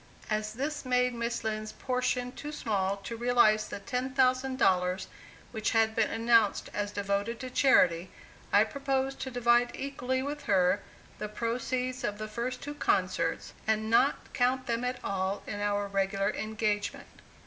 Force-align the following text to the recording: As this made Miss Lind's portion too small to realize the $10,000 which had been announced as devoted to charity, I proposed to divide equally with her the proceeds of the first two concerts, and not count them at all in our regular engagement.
As 0.31 0.53
this 0.53 0.83
made 0.83 1.13
Miss 1.13 1.43
Lind's 1.43 1.73
portion 1.73 2.31
too 2.31 2.51
small 2.51 2.97
to 2.97 3.15
realize 3.15 3.67
the 3.67 3.79
$10,000 3.79 5.05
which 5.51 5.71
had 5.77 5.93
been 5.95 6.09
announced 6.09 6.71
as 6.73 6.91
devoted 6.91 7.39
to 7.39 7.51
charity, 7.51 8.09
I 8.51 8.63
proposed 8.63 9.19
to 9.19 9.29
divide 9.29 9.75
equally 9.75 10.23
with 10.23 10.45
her 10.45 10.81
the 11.19 11.29
proceeds 11.29 12.03
of 12.03 12.17
the 12.17 12.27
first 12.27 12.63
two 12.63 12.73
concerts, 12.73 13.53
and 13.67 13.91
not 13.91 14.33
count 14.33 14.65
them 14.65 14.83
at 14.83 14.97
all 15.03 15.43
in 15.45 15.59
our 15.59 15.87
regular 15.87 16.31
engagement. 16.31 17.21